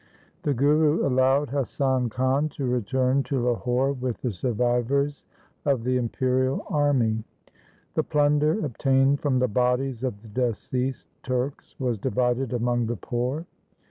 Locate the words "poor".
12.97-13.45